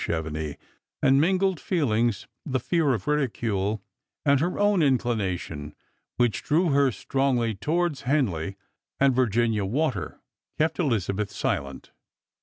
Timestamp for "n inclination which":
4.73-6.41